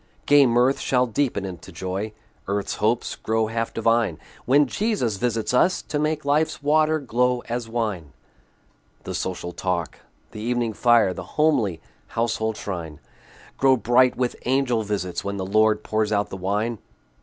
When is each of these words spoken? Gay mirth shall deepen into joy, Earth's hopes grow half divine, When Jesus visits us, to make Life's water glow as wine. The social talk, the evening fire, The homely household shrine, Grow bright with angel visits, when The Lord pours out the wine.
Gay 0.25 0.47
mirth 0.47 0.79
shall 0.79 1.05
deepen 1.05 1.45
into 1.45 1.71
joy, 1.71 2.11
Earth's 2.47 2.77
hopes 2.77 3.15
grow 3.15 3.45
half 3.45 3.71
divine, 3.71 4.17
When 4.45 4.65
Jesus 4.65 5.17
visits 5.17 5.53
us, 5.53 5.83
to 5.83 5.99
make 5.99 6.25
Life's 6.25 6.63
water 6.63 6.97
glow 6.97 7.41
as 7.47 7.69
wine. 7.69 8.11
The 9.03 9.13
social 9.13 9.51
talk, 9.51 9.99
the 10.31 10.41
evening 10.41 10.73
fire, 10.73 11.13
The 11.13 11.21
homely 11.37 11.81
household 12.17 12.57
shrine, 12.57 12.99
Grow 13.59 13.77
bright 13.77 14.15
with 14.17 14.35
angel 14.45 14.81
visits, 14.81 15.23
when 15.23 15.37
The 15.37 15.45
Lord 15.45 15.83
pours 15.83 16.11
out 16.11 16.31
the 16.31 16.35
wine. 16.37 16.79